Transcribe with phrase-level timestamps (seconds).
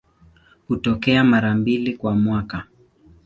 [0.67, 2.67] Hutokea mara mbili kwa mwaka.